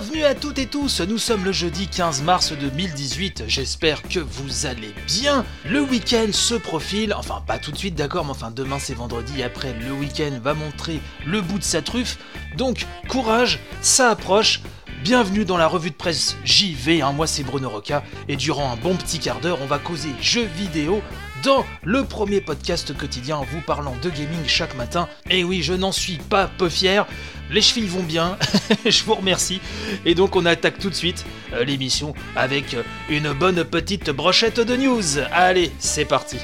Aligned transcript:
Bienvenue 0.00 0.24
à 0.26 0.36
toutes 0.36 0.60
et 0.60 0.66
tous, 0.66 1.00
nous 1.00 1.18
sommes 1.18 1.44
le 1.44 1.50
jeudi 1.50 1.88
15 1.88 2.22
mars 2.22 2.52
2018, 2.52 3.42
j'espère 3.48 4.00
que 4.02 4.20
vous 4.20 4.64
allez 4.64 4.94
bien. 5.08 5.44
Le 5.68 5.80
week-end 5.80 6.28
se 6.30 6.54
profile, 6.54 7.12
enfin 7.14 7.42
pas 7.44 7.58
tout 7.58 7.72
de 7.72 7.76
suite 7.76 7.96
d'accord, 7.96 8.24
mais 8.24 8.30
enfin 8.30 8.52
demain 8.52 8.78
c'est 8.78 8.94
vendredi, 8.94 9.42
après 9.42 9.72
le 9.72 9.90
week-end 9.90 10.38
va 10.40 10.54
montrer 10.54 11.00
le 11.26 11.40
bout 11.40 11.58
de 11.58 11.64
sa 11.64 11.82
truffe. 11.82 12.16
Donc 12.56 12.86
courage, 13.08 13.58
ça 13.80 14.10
approche. 14.10 14.60
Bienvenue 15.02 15.44
dans 15.44 15.56
la 15.56 15.66
revue 15.66 15.90
de 15.90 15.96
presse 15.96 16.36
JV, 16.44 17.02
hein, 17.02 17.10
moi 17.10 17.26
c'est 17.26 17.42
Bruno 17.42 17.68
Roca, 17.68 18.04
et 18.28 18.36
durant 18.36 18.70
un 18.70 18.76
bon 18.76 18.94
petit 18.94 19.18
quart 19.18 19.40
d'heure, 19.40 19.58
on 19.62 19.66
va 19.66 19.80
causer 19.80 20.10
jeux 20.20 20.48
vidéo 20.56 21.02
dans 21.44 21.64
le 21.84 22.04
premier 22.04 22.40
podcast 22.40 22.96
quotidien 22.96 23.40
vous 23.52 23.60
parlant 23.60 23.94
de 24.02 24.10
gaming 24.10 24.46
chaque 24.46 24.76
matin. 24.76 25.08
Et 25.30 25.44
oui, 25.44 25.62
je 25.62 25.72
n'en 25.72 25.92
suis 25.92 26.16
pas 26.16 26.48
peu 26.48 26.68
fier, 26.68 27.06
les 27.50 27.60
chevilles 27.60 27.88
vont 27.88 28.02
bien, 28.02 28.36
je 28.86 29.04
vous 29.04 29.14
remercie. 29.14 29.60
Et 30.04 30.14
donc 30.14 30.36
on 30.36 30.46
attaque 30.46 30.78
tout 30.78 30.90
de 30.90 30.94
suite 30.94 31.24
euh, 31.52 31.64
l'émission 31.64 32.14
avec 32.36 32.74
euh, 32.74 32.82
une 33.08 33.32
bonne 33.32 33.64
petite 33.64 34.10
brochette 34.10 34.60
de 34.60 34.76
news. 34.76 35.18
Allez, 35.32 35.72
c'est 35.78 36.04
parti. 36.04 36.38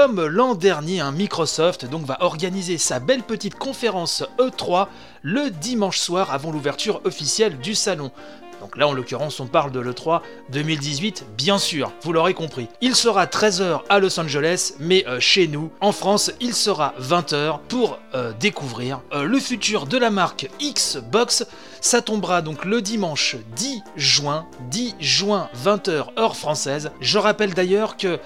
Comme 0.00 0.24
l'an 0.24 0.54
dernier, 0.54 1.00
un 1.00 1.10
Microsoft 1.10 1.84
donc 1.84 2.04
va 2.04 2.18
organiser 2.20 2.78
sa 2.78 3.00
belle 3.00 3.24
petite 3.24 3.56
conférence 3.56 4.22
E3 4.38 4.86
le 5.22 5.50
dimanche 5.50 5.98
soir 5.98 6.32
avant 6.32 6.52
l'ouverture 6.52 7.00
officielle 7.04 7.58
du 7.58 7.74
salon. 7.74 8.12
Donc 8.60 8.76
là, 8.76 8.88
en 8.88 8.92
l'occurrence, 8.92 9.40
on 9.40 9.46
parle 9.46 9.70
de 9.70 9.80
l'E3 9.80 10.22
2018, 10.50 11.26
bien 11.36 11.58
sûr, 11.58 11.92
vous 12.02 12.12
l'aurez 12.12 12.34
compris. 12.34 12.68
Il 12.80 12.96
sera 12.96 13.26
13h 13.26 13.82
à 13.88 13.98
Los 13.98 14.18
Angeles, 14.18 14.74
mais 14.78 15.06
euh, 15.06 15.20
chez 15.20 15.46
nous, 15.46 15.70
en 15.80 15.92
France, 15.92 16.32
il 16.40 16.54
sera 16.54 16.94
20h 17.00 17.60
pour 17.68 17.98
euh, 18.14 18.32
découvrir 18.38 19.00
euh, 19.12 19.24
le 19.24 19.38
futur 19.38 19.86
de 19.86 19.96
la 19.98 20.10
marque 20.10 20.48
Xbox. 20.60 21.46
Ça 21.80 22.02
tombera 22.02 22.42
donc 22.42 22.64
le 22.64 22.82
dimanche 22.82 23.36
10 23.56 23.82
juin, 23.96 24.46
10 24.70 24.96
juin 24.98 25.48
20h 25.64 26.18
heure 26.18 26.36
française. 26.36 26.90
Je 27.00 27.18
rappelle 27.18 27.54
d'ailleurs 27.54 27.96
que 27.96 28.18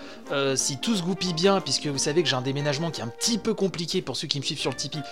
si 0.54 0.78
tout 0.78 0.96
se 0.96 1.02
goupille 1.02 1.34
bien, 1.34 1.60
puisque 1.60 1.86
vous 1.86 1.98
savez 1.98 2.22
que 2.22 2.28
j'ai 2.30 2.36
un 2.36 2.40
déménagement 2.40 2.90
qui 2.90 3.02
est 3.02 3.04
un 3.04 3.08
petit 3.08 3.36
peu 3.36 3.52
compliqué 3.52 4.00
pour 4.00 4.16
ceux 4.16 4.26
qui 4.26 4.38
me 4.38 4.44
suivent 4.44 4.58
sur 4.58 4.70
le 4.70 4.76
Tipeee, 4.76 5.02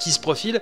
qui 0.00 0.10
se 0.10 0.18
profile, 0.18 0.60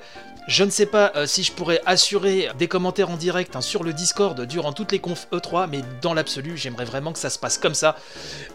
je 0.49 0.65
ne 0.65 0.71
sais 0.71 0.87
pas 0.87 1.13
si 1.27 1.45
je 1.45 1.53
pourrais 1.53 1.81
assurer 1.87 2.49
des 2.59 2.67
commentaires 2.69 3.11
en 3.11 3.17
direct 3.17 3.55
hein, 3.55 3.61
sur 3.61 3.85
le 3.85 3.93
Discord 3.93 4.41
durant 4.47 4.73
toutes 4.73 4.93
les 4.93 4.99
confs 4.99 5.29
E3, 5.31 5.69
mais 5.71 5.83
dans 6.03 6.15
l'absolu, 6.15 6.57
j'aimerais 6.57 6.87
vraiment 6.87 7.13
que 7.13 7.19
ça 7.19 7.31
se 7.31 7.39
passe 7.39 7.59
comme 7.59 7.75
ça. 7.75 7.97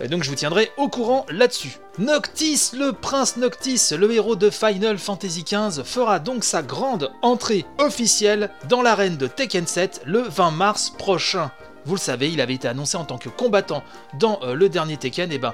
Donc 0.10 0.24
je 0.24 0.30
vous 0.30 0.36
tiendrai 0.36 0.72
au 0.78 0.90
courant 0.90 1.26
là-dessus. 1.30 1.78
Noctis, 2.00 2.72
le 2.74 2.92
prince 2.92 3.38
Noctis, 3.38 3.92
le 3.96 4.12
héros 4.12 4.36
de 4.36 4.50
Final 4.50 4.98
Fantasy 4.98 5.44
XV, 5.44 5.84
fera 5.84 6.20
donc 6.20 6.44
sa 6.44 6.64
grande 6.64 7.12
entrée 7.22 7.66
officielle 7.78 8.50
dans 8.68 8.82
l'arène 8.82 9.18
de 9.18 9.28
Tekken 9.28 9.68
7 9.68 10.02
le 10.06 10.22
20 10.22 10.52
mars 10.52 10.90
prochain. 10.90 11.52
Vous 11.86 11.96
le 11.96 12.00
savez, 12.00 12.32
il 12.32 12.40
avait 12.40 12.54
été 12.54 12.68
annoncé 12.68 12.98
en 12.98 13.04
tant 13.04 13.18
que 13.18 13.30
combattant 13.30 13.84
dans 14.18 14.40
euh, 14.44 14.56
le 14.56 14.70
dernier 14.70 14.98
Tekken, 14.98 15.32
et 15.32 15.38
ben 15.38 15.54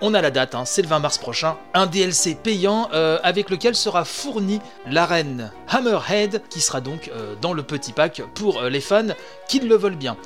on 0.00 0.14
a 0.14 0.20
la 0.20 0.30
date, 0.30 0.54
hein, 0.54 0.64
c'est 0.64 0.82
le 0.82 0.88
20 0.88 0.98
mars 0.98 1.18
prochain, 1.18 1.56
un 1.72 1.86
DLC 1.86 2.34
payant 2.34 2.88
euh, 2.92 3.18
avec 3.22 3.50
lequel 3.50 3.74
sera 3.74 4.04
fourni 4.04 4.60
l'arène 4.86 5.50
Hammerhead 5.68 6.42
qui 6.50 6.60
sera 6.60 6.80
donc 6.80 7.10
euh, 7.14 7.34
dans 7.40 7.52
le 7.52 7.62
petit 7.62 7.92
pack 7.92 8.22
pour 8.34 8.60
euh, 8.60 8.68
les 8.68 8.80
fans 8.80 9.14
qui 9.48 9.60
le 9.60 9.76
veulent 9.76 9.96
bien. 9.96 10.16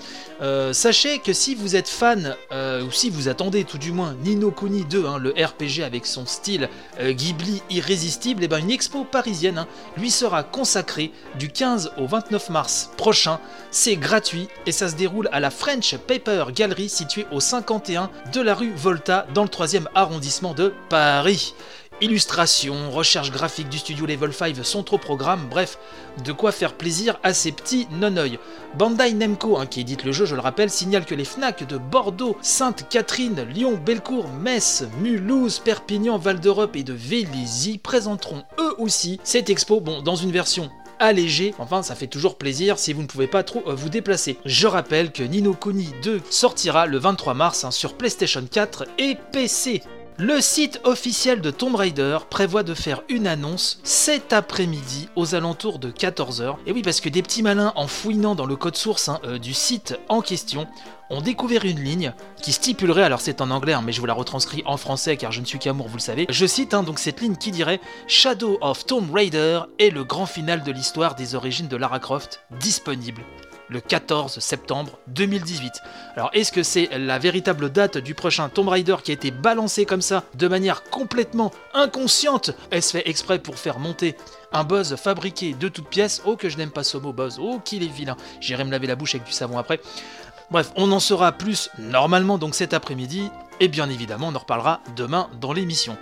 sachez 0.73 1.19
que 1.19 1.33
si 1.33 1.55
vous 1.55 1.75
êtes 1.75 1.89
fan, 1.89 2.37
ou 2.53 2.91
si 2.93 3.11
vous 3.11 3.29
attendez 3.29 3.65
tout 3.65 3.79
du 3.79 3.91
moins 3.91 4.15
Nino 4.23 4.53
Kuni 4.53 4.85
2, 4.85 5.07
hein, 5.07 5.19
le 5.19 5.31
RPG 5.31 5.83
avec 5.85 6.07
son 6.07 6.25
style 6.27 6.69
Ghibli 7.01 7.63
irrésistible, 7.71 8.45
et 8.45 8.49
ben 8.49 8.59
une 8.59 8.71
expo 8.71 9.05
parisienne 9.05 9.59
hein, 9.59 9.67
lui 9.97 10.13
sera 10.13 10.45
consacrée 10.45 11.11
du 11.39 11.51
15 11.51 11.93
au 11.99 12.07
29 12.07 12.51
mars 12.51 12.91
prochain. 12.97 13.41
C'est 13.73 13.97
gratuit 13.97 14.49
et 14.67 14.73
ça 14.73 14.89
se 14.89 14.95
déroule 14.95 15.29
à 15.33 15.41
la 15.41 15.51
French 15.51 15.97
Paper 15.97 16.47
Gallery 16.55 16.89
située 16.89 17.27
au 17.33 17.41
51 17.41 18.11
de 18.33 18.41
la 18.41 18.55
rue 18.55 18.73
Volta 18.75 19.27
dans 19.35 19.43
le 19.43 19.49
3e 19.59 19.89
arrondissement 19.97 20.55
de 20.55 20.73
Paris. 20.89 21.53
Illustration, 22.01 22.93
recherche 22.93 23.33
graphique 23.33 23.69
du 23.69 23.79
studio 23.79 24.07
Level 24.07 24.33
5 24.33 24.65
sont 24.65 24.95
au 24.95 24.99
programme, 24.99 25.49
bref, 25.51 25.79
de 26.25 26.31
quoi 26.31 26.53
faire 26.53 26.75
plaisir 26.75 27.19
à 27.25 27.35
ces 27.35 27.51
petits 27.51 27.89
non-oeil. 27.91 28.39
Bandai 28.77 29.15
Nemco, 29.15 29.59
hein, 29.59 29.67
qui 29.67 29.81
édite 29.81 30.05
le 30.05 30.13
jeu, 30.13 30.27
je 30.27 30.37
le 30.37 30.41
rappelle, 30.41 30.71
signale 30.71 31.05
que 31.05 31.17
les 31.17 31.25
FNAC 31.25 31.67
de 31.67 31.77
Bordeaux, 31.77 32.37
Sainte-Catherine, 32.41 33.43
Lyon, 33.53 33.81
Bellecour, 33.85 34.29
Metz, 34.29 34.85
Mulhouse, 35.01 35.59
Perpignan, 35.59 36.19
Val 36.19 36.39
d'Europe 36.39 36.77
et 36.77 36.85
de 36.85 36.93
Vélizy 36.93 37.79
présenteront 37.79 38.45
eux 38.61 38.77
aussi 38.79 39.19
cette 39.25 39.51
expo, 39.51 39.81
bon, 39.81 40.03
dans 40.03 40.15
une 40.15 40.31
version 40.31 40.71
allégée, 40.99 41.55
enfin 41.59 41.83
ça 41.83 41.95
fait 41.95 42.07
toujours 42.07 42.37
plaisir 42.37 42.79
si 42.79 42.93
vous 42.93 43.03
ne 43.03 43.07
pouvez 43.07 43.27
pas 43.27 43.43
trop 43.43 43.63
euh, 43.67 43.75
vous 43.75 43.89
déplacer. 43.89 44.39
Je 44.45 44.67
rappelle 44.67 45.13
que 45.13 45.23
Nino 45.23 45.55
Kuni 45.55 45.93
2 46.03 46.21
sortira 46.31 46.87
le 46.87 46.99
23 46.99 47.35
mars 47.35 47.65
hein, 47.65 47.71
sur 47.71 47.95
PlayStation 47.95 48.43
4 48.51 48.85
et 48.99 49.17
PC. 49.33 49.83
Le 50.21 50.41
site 50.41 50.81
officiel 50.83 51.41
de 51.41 51.53
Tomb 51.53 51.77
Raider 51.77 52.19
prévoit 52.29 52.65
de 52.65 52.75
faire 52.75 53.03
une 53.09 53.29
annonce 53.29 53.79
cet 53.85 54.33
après-midi 54.33 55.09
aux 55.15 55.37
alentours 55.37 55.79
de 55.79 55.93
14h. 55.93 56.57
Et 56.67 56.73
oui, 56.73 56.83
parce 56.83 57.01
que 57.01 57.09
des 57.09 57.23
petits 57.23 57.45
malins 57.45 57.73
en 57.77 57.87
fouinant 57.87 58.35
dans 58.35 58.45
le 58.45 58.57
code 58.57 58.75
source 58.75 59.09
hein, 59.09 59.21
euh, 59.23 59.39
du 59.39 59.55
site 59.55 59.97
en 60.09 60.21
question 60.21 60.67
ont 61.09 61.21
découvert 61.21 61.65
une 61.65 61.79
ligne 61.79 62.13
qui 62.43 62.53
stipulerait, 62.53 63.05
alors 63.05 63.21
c'est 63.21 63.41
en 63.41 63.53
anglais, 63.53 63.75
hein, 63.75 63.83
mais 63.87 63.93
je 63.93 64.01
vous 64.01 64.07
la 64.07 64.13
retranscris 64.13 64.65
en 64.67 64.77
français 64.77 65.17
car 65.17 65.31
je 65.31 65.41
ne 65.41 65.47
suis 65.47 65.61
qu'amour, 65.61 65.87
vous 65.87 65.99
le 65.99 66.03
savez. 66.03 66.27
Je 66.29 66.47
cite 66.47 66.75
hein, 66.75 66.83
donc 66.83 66.99
cette 66.99 67.21
ligne 67.21 67.37
qui 67.37 67.53
dirait 67.53 67.81
Shadow 68.09 68.59
of 68.61 68.87
Tomb 68.87 69.13
Raider 69.15 69.61
est 69.79 69.91
le 69.91 70.03
grand 70.03 70.27
final 70.27 70.65
de 70.65 70.73
l'histoire 70.73 71.15
des 71.15 71.37
origines 71.37 71.69
de 71.69 71.77
Lara 71.77 72.01
Croft 72.01 72.41
disponible 72.59 73.23
le 73.69 73.81
14 73.81 74.39
septembre 74.39 74.99
2018. 75.09 75.73
Alors 76.17 76.31
est-ce 76.33 76.53
que 76.53 76.63
c'est 76.63 76.89
la 76.99 77.19
véritable 77.19 77.71
date 77.71 77.99
du 77.99 78.15
prochain 78.15 78.49
Tomb 78.49 78.69
Raider 78.69 78.97
qui 79.03 79.11
a 79.11 79.15
été 79.15 79.31
balancé 79.31 79.85
comme 79.85 80.03
ça 80.03 80.25
de 80.35 80.49
manière 80.49 80.85
complètement 80.85 81.53
inconsciente? 81.75 82.51
Est-ce 82.71 82.93
fait 82.93 83.09
exprès 83.09 83.39
pour 83.39 83.59
faire 83.59 83.79
monter 83.79 84.17
un 84.53 84.65
buzz 84.65 84.97
fabriqué 84.97 85.55
de 85.55 85.69
toutes 85.69 85.89
pièces? 85.89 86.23
Oh 86.25 86.37
que 86.37 86.49
je 86.49 86.57
n'aime 86.57 86.71
pas 86.71 86.85
ce 86.85 86.99
mot 86.99 87.13
buzz, 87.13 87.39
oh 87.41 87.61
qu'il 87.65 87.83
est 87.83 87.87
vilain. 87.87 88.17
J'irai 88.41 88.65
me 88.65 88.71
laver 88.71 88.87
la 88.87 88.97
bouche 88.97 89.15
avec 89.15 89.27
du 89.27 89.33
savon 89.33 89.59
après. 89.59 89.81
Bref, 90.51 90.73
on 90.77 90.91
en 90.93 91.01
saura 91.01 91.33
plus 91.33 91.71
normalement 91.79 92.39
donc 92.39 92.55
cet 92.55 92.73
après-midi 92.73 93.31
et 93.61 93.69
bien 93.69 93.91
évidemment 93.91 94.29
on 94.29 94.35
en 94.35 94.39
reparlera 94.39 94.81
demain 94.97 95.29
dans 95.41 95.53
l'émission. 95.53 95.99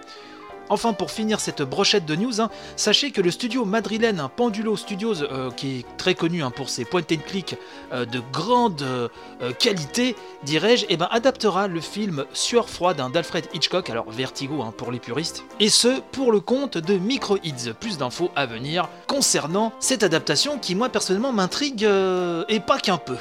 Enfin, 0.69 0.93
pour 0.93 1.11
finir 1.11 1.41
cette 1.41 1.63
brochette 1.63 2.07
de 2.07 2.17
news, 2.17 2.41
hein, 2.41 2.51
sachez 2.77 3.11
que 3.11 3.21
le 3.21 3.31
studio 3.31 3.65
madrilène 3.65 4.21
hein, 4.21 4.31
Pendulo 4.35 4.77
Studios, 4.77 5.23
euh, 5.23 5.51
qui 5.51 5.79
est 5.79 5.97
très 5.97 6.15
connu 6.15 6.43
hein, 6.43 6.51
pour 6.51 6.69
ses 6.69 6.85
point 6.85 7.03
and 7.13 7.23
click 7.27 7.57
euh, 7.93 8.05
de 8.05 8.21
grande 8.33 8.83
euh, 8.83 9.09
qualité, 9.59 10.17
dirais-je, 10.45 10.87
eh 10.89 10.97
ben, 10.97 11.09
adaptera 11.11 11.69
le 11.69 11.81
film 11.81 12.25
Sueur 12.33 12.69
froide 12.69 13.01
d'Alfred 13.13 13.47
Hitchcock, 13.55 13.91
alors 13.91 14.11
Vertigo 14.11 14.65
pour 14.77 14.91
les 14.91 14.99
puristes, 14.99 15.45
et 15.61 15.69
ce 15.69 16.01
pour 16.13 16.33
le 16.33 16.41
compte 16.41 16.79
de 16.79 16.95
Microids. 16.95 17.37
Plus 17.81 17.99
d'infos 17.99 18.31
à 18.35 18.47
venir 18.47 18.89
concernant 19.07 19.73
cette 19.81 20.03
adaptation 20.03 20.59
qui, 20.59 20.75
moi 20.75 20.89
personnellement, 20.89 21.33
m'intrigue 21.33 21.87
et 22.49 22.61
pas 22.61 22.79
qu'un 22.79 22.99
peu. 22.99 23.17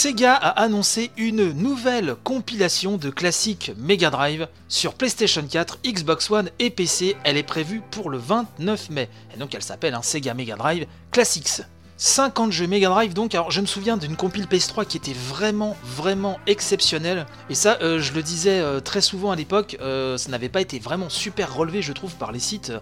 Sega 0.00 0.34
a 0.34 0.62
annoncé 0.62 1.10
une 1.18 1.52
nouvelle 1.52 2.16
compilation 2.24 2.96
de 2.96 3.10
classiques 3.10 3.72
Mega 3.76 4.08
Drive 4.08 4.48
sur 4.66 4.94
PlayStation 4.94 5.42
4, 5.46 5.80
Xbox 5.84 6.30
One 6.30 6.48
et 6.58 6.70
PC. 6.70 7.16
Elle 7.22 7.36
est 7.36 7.42
prévue 7.42 7.82
pour 7.90 8.08
le 8.08 8.16
29 8.16 8.88
mai. 8.88 9.10
Et 9.34 9.38
donc 9.38 9.54
elle 9.54 9.62
s'appelle 9.62 9.92
un 9.92 10.00
Sega 10.00 10.32
Mega 10.32 10.56
Drive 10.56 10.86
Classics. 11.10 11.60
50 11.98 12.50
jeux 12.50 12.66
Mega 12.66 12.88
Drive 12.88 13.12
donc, 13.12 13.34
alors 13.34 13.50
je 13.50 13.60
me 13.60 13.66
souviens 13.66 13.98
d'une 13.98 14.16
compile 14.16 14.46
PS3 14.46 14.86
qui 14.86 14.96
était 14.96 15.12
vraiment 15.12 15.76
vraiment 15.84 16.38
exceptionnelle 16.46 17.26
et 17.50 17.54
ça 17.54 17.76
euh, 17.82 17.98
je 17.98 18.14
le 18.14 18.22
disais 18.22 18.58
euh, 18.58 18.80
très 18.80 19.02
souvent 19.02 19.32
à 19.32 19.36
l'époque, 19.36 19.76
euh, 19.82 20.16
ça 20.16 20.30
n'avait 20.30 20.48
pas 20.48 20.62
été 20.62 20.78
vraiment 20.78 21.10
super 21.10 21.54
relevé 21.54 21.82
je 21.82 21.92
trouve 21.92 22.14
par 22.14 22.32
les 22.32 22.38
sites 22.38 22.72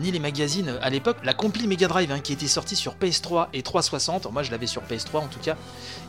ni 0.00 0.10
les 0.10 0.18
magazines 0.18 0.78
à 0.80 0.90
l'époque. 0.90 1.16
La 1.24 1.34
compile 1.34 1.68
Mega 1.68 1.88
Drive 1.88 2.10
hein, 2.10 2.20
qui 2.20 2.32
était 2.32 2.46
sortie 2.46 2.76
sur 2.76 2.94
PS3 2.94 3.48
et 3.52 3.62
360, 3.62 4.30
moi 4.32 4.42
je 4.42 4.50
l'avais 4.50 4.66
sur 4.66 4.82
PS3 4.82 5.18
en 5.18 5.26
tout 5.26 5.40
cas, 5.40 5.56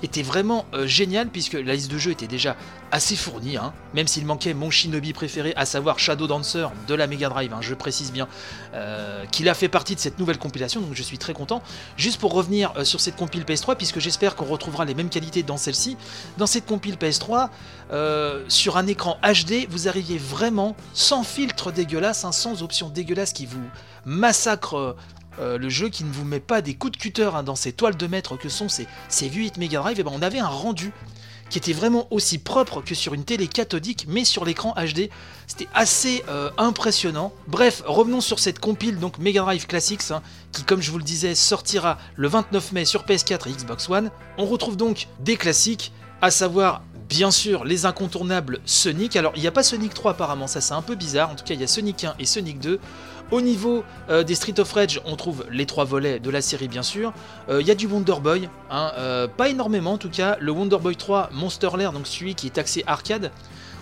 était 0.01 0.21
vraiment 0.21 0.65
géniale 0.85 1.29
puisque 1.29 1.53
la 1.53 1.73
liste 1.73 1.91
de 1.91 1.97
jeux 1.97 2.11
était 2.11 2.27
déjà 2.27 2.55
assez 2.91 3.15
fournie, 3.15 3.57
hein, 3.57 3.73
même 3.93 4.07
s'il 4.07 4.25
manquait 4.25 4.53
mon 4.53 4.69
Shinobi 4.69 5.13
préféré 5.13 5.53
à 5.55 5.65
savoir 5.65 5.99
Shadow 5.99 6.27
Dancer 6.27 6.67
de 6.87 6.93
la 6.93 7.07
Mega 7.07 7.29
Drive, 7.29 7.53
hein, 7.53 7.61
je 7.61 7.73
précise 7.73 8.11
bien, 8.11 8.27
qu'il 9.31 9.49
a 9.49 9.53
fait 9.53 9.69
partie 9.69 9.95
de 9.95 9.99
cette 9.99 10.19
nouvelle 10.19 10.37
compilation 10.37 10.81
donc 10.81 10.93
je 10.93 11.03
suis 11.03 11.17
très 11.17 11.33
content. 11.33 11.61
Juste 11.97 12.19
pour 12.19 12.33
revenir 12.33 12.73
euh, 12.77 12.83
sur 12.83 12.99
cette 12.99 13.15
compile 13.15 13.43
PS3, 13.43 13.75
puisque 13.75 13.99
j'espère 13.99 14.35
qu'on 14.35 14.45
retrouvera 14.45 14.85
les 14.85 14.93
mêmes 14.93 15.09
qualités 15.09 15.43
dans 15.43 15.57
celle-ci. 15.57 15.97
Dans 16.37 16.47
cette 16.47 16.65
compile 16.65 16.95
PS3, 16.95 17.49
euh, 17.91 18.43
sur 18.47 18.77
un 18.77 18.87
écran 18.87 19.17
HD, 19.23 19.67
vous 19.69 19.87
arriviez 19.87 20.17
vraiment 20.17 20.75
sans 20.93 21.23
filtre 21.23 21.71
dégueulasse, 21.71 22.25
sans 22.31 22.63
option 22.63 22.89
dégueulasse 22.89 23.33
qui 23.33 23.45
vous 23.45 23.62
massacre 24.05 24.95
euh, 25.39 25.57
le 25.57 25.69
jeu, 25.69 25.89
qui 25.89 26.03
ne 26.03 26.11
vous 26.11 26.25
met 26.25 26.39
pas 26.39 26.61
des 26.61 26.75
coups 26.75 26.93
de 26.93 26.97
cutter 26.97 27.31
hein, 27.33 27.43
dans 27.43 27.55
ces 27.55 27.71
toiles 27.71 27.97
de 27.97 28.07
maître 28.07 28.37
que 28.37 28.49
sont 28.49 28.69
ces, 28.69 28.87
ces 29.09 29.29
8 29.29 29.57
Mega 29.57 29.79
Drive, 29.79 29.99
et 29.99 30.03
ben 30.03 30.11
on 30.13 30.21
avait 30.21 30.39
un 30.39 30.47
rendu 30.47 30.93
qui 31.49 31.59
était 31.59 31.73
vraiment 31.73 32.07
aussi 32.09 32.39
propre 32.39 32.81
que 32.81 32.95
sur 32.95 33.13
une 33.13 33.25
télé 33.25 33.47
cathodique, 33.47 34.05
mais 34.07 34.25
sur 34.25 34.43
l'écran 34.43 34.73
HD. 34.73 35.09
C'était 35.45 35.67
assez 35.75 36.23
euh, 36.27 36.49
impressionnant. 36.57 37.31
Bref, 37.47 37.83
revenons 37.85 38.21
sur 38.21 38.39
cette 38.39 38.57
compile, 38.57 38.99
donc 38.99 39.19
Mega 39.19 39.41
Drive 39.41 39.67
Classics, 39.67 40.09
hein, 40.09 40.23
qui, 40.51 40.63
comme 40.63 40.81
je 40.81 40.89
vous 40.89 40.97
le 40.97 41.03
disais, 41.03 41.35
sortira 41.35 41.99
le 42.15 42.27
29 42.27 42.71
mai 42.71 42.85
sur 42.85 43.03
PS4 43.03 43.49
et 43.49 43.51
Xbox 43.51 43.87
One. 43.87 44.09
On 44.39 44.47
retrouve 44.47 44.77
donc 44.77 45.07
des 45.19 45.37
classiques, 45.37 45.91
à 46.21 46.31
savoir 46.31 46.81
bien 47.07 47.29
sûr 47.29 47.65
les 47.65 47.85
incontournables 47.85 48.59
Sonic. 48.65 49.15
Alors, 49.15 49.33
il 49.35 49.41
n'y 49.41 49.47
a 49.47 49.51
pas 49.51 49.61
Sonic 49.61 49.93
3 49.93 50.13
apparemment, 50.13 50.47
ça 50.47 50.59
c'est 50.59 50.73
un 50.73 50.81
peu 50.81 50.95
bizarre. 50.95 51.29
En 51.29 51.35
tout 51.35 51.43
cas, 51.43 51.53
il 51.53 51.61
y 51.61 51.63
a 51.63 51.67
Sonic 51.67 52.03
1 52.03 52.15
et 52.17 52.25
Sonic 52.25 52.59
2. 52.59 52.79
Au 53.31 53.41
niveau 53.41 53.83
euh, 54.09 54.23
des 54.23 54.35
Street 54.35 54.59
of 54.59 54.71
Rage, 54.71 55.01
on 55.05 55.15
trouve 55.15 55.45
les 55.49 55.65
trois 55.65 55.85
volets 55.85 56.19
de 56.19 56.29
la 56.29 56.41
série 56.41 56.67
bien 56.67 56.83
sûr. 56.83 57.13
Euh, 57.49 57.61
il 57.61 57.67
y 57.67 57.71
a 57.71 57.75
du 57.75 57.87
Wonder 57.87 58.15
Boy, 58.21 58.49
hein, 58.69 58.91
euh, 58.97 59.27
pas 59.27 59.49
énormément 59.49 59.93
en 59.93 59.97
tout 59.97 60.09
cas. 60.09 60.37
Le 60.39 60.51
Wonder 60.51 60.77
Boy 60.77 60.95
3 60.95 61.29
Monster 61.31 61.69
Lair, 61.77 61.93
donc 61.93 62.07
celui 62.07 62.35
qui 62.35 62.47
est 62.47 62.57
axé 62.57 62.83
arcade. 62.85 63.31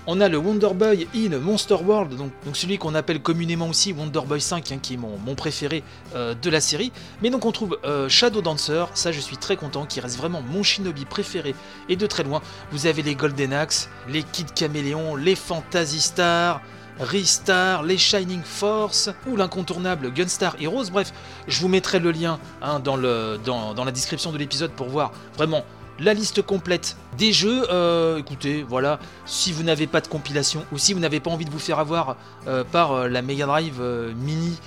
On 0.08 0.20
a 0.20 0.30
le 0.30 0.38
Wonder 0.38 0.70
Boy 0.74 1.08
in 1.16 1.38
Monster 1.38 1.76
World, 1.76 2.16
donc, 2.16 2.32
celui 2.54 2.80
qu'on 2.80 2.96
appelle 2.96 3.22
communément 3.22 3.68
aussi 3.68 3.94
Wonder 3.94 4.22
Boy 4.26 4.42
5, 4.42 4.72
hein, 4.72 4.80
qui 4.82 4.96
est 4.96 4.98
mon, 4.98 5.36
préféré 5.36 5.84
de 6.16 6.50
la 6.50 6.60
série. 6.60 6.92
Mais 7.22 7.30
donc 7.30 7.46
on 7.46 7.52
trouve 7.52 7.78
Shadow 8.08 8.42
Dancer, 8.42 8.86
ça 8.96 9.12
je 9.12 9.20
suis 9.20 9.38
très 9.38 9.58
content, 9.58 9.86
qui 9.86 10.00
reste 10.00 10.18
vraiment 10.18 10.42
mon 10.42 10.64
shinobi 10.64 11.06
préféré 11.06 11.54
et 11.88 11.98
de 11.98 12.08
très 12.08 12.24
loin. 12.24 12.42
Vous 12.72 12.88
avez 12.88 13.04
les 13.04 13.14
Golden 13.14 13.54
Axe, 13.54 13.90
les 14.10 14.24
Kid 14.24 14.52
Caméléon, 14.56 15.16
les 15.16 15.36
Fantasy 15.36 16.02
Star, 16.02 16.62
Ristar, 17.02 17.82
les 17.82 17.98
Shining 17.98 18.44
Force 18.44 19.10
ou 19.28 19.36
l'incontournable 19.36 20.14
Gunstar 20.14 20.56
Heroes. 20.62 20.92
Bref, 20.92 21.12
je 21.48 21.60
vous 21.60 21.68
mettrai 21.68 22.00
le 22.00 22.12
lien 22.12 22.40
hein, 22.62 22.80
dans, 22.80 22.96
la 22.96 23.92
description 23.92 24.32
de 24.32 24.38
l'épisode 24.38 24.72
pour 24.72 24.88
voir 24.88 25.12
vraiment 25.36 25.66
la 26.00 26.14
liste 26.14 26.44
complète 26.44 26.96
des 27.18 27.34
jeux. 27.34 27.66
Euh, 27.72 28.18
écoutez, 28.18 28.64
voilà, 28.64 29.00
si 29.26 29.52
vous 29.52 29.64
n'avez 29.64 29.88
pas 29.88 30.02
de 30.02 30.08
compilation 30.08 30.64
ou 30.72 30.78
si 30.78 30.94
vous 30.94 31.00
n'avez 31.00 31.20
pas 31.20 31.32
envie 31.32 31.46
de 31.46 31.52
vous 31.52 31.60
faire 31.60 31.80
avoir 31.80 32.18
euh, 32.48 32.64
par 32.64 32.92
euh, 32.92 33.08
la 33.08 33.22
Mega 33.22 33.46
Drive 33.46 33.82
Mini 34.16 34.58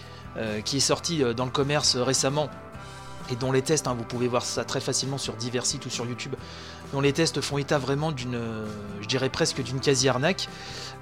qui 0.65 0.79
est 0.79 0.81
sortie 0.81 1.23
dans 1.37 1.45
le 1.45 1.53
commerce 1.53 1.95
récemment 1.95 2.51
et 3.31 3.37
dont 3.37 3.53
les 3.53 3.63
tests, 3.63 3.87
hein, 3.87 3.95
vous 3.97 4.05
pouvez 4.05 4.29
voir 4.29 4.43
ça 4.43 4.65
très 4.65 4.81
facilement 4.81 5.19
sur 5.19 5.35
divers 5.35 5.65
sites 5.65 5.87
ou 5.87 5.91
sur 5.91 6.07
YouTube, 6.07 6.35
dont 6.95 7.01
les 7.01 7.13
tests 7.13 7.41
font 7.41 7.59
état 7.59 7.77
vraiment 7.77 8.13
d'une, 8.13 8.39
je 9.03 9.09
dirais 9.09 9.29
presque 9.29 9.61
d'une 9.63 9.81
quasi-arnaque. 9.81 10.49